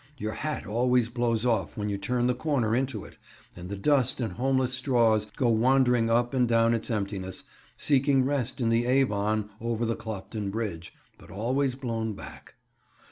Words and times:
Your 0.17 0.31
hat 0.33 0.65
always 0.65 1.09
blows 1.09 1.45
off 1.45 1.77
when 1.77 1.87
you 1.87 1.97
turn 1.99 2.25
the 2.25 2.33
corner 2.33 2.75
into 2.75 3.05
it, 3.05 3.19
and 3.55 3.69
the 3.69 3.75
dust 3.75 4.19
and 4.19 4.33
homeless 4.33 4.73
straws 4.73 5.27
go 5.35 5.49
wandering 5.49 6.09
up 6.09 6.33
and 6.33 6.47
down 6.47 6.73
its 6.73 6.89
emptiness, 6.89 7.43
seeking 7.77 8.25
rest 8.25 8.59
in 8.59 8.69
the 8.69 8.87
Avon 8.87 9.51
over 9.61 9.85
the 9.85 9.95
Clopton 9.95 10.49
Bridge, 10.49 10.91
but 11.19 11.29
always 11.29 11.75
blown 11.75 12.13
back. 12.13 12.55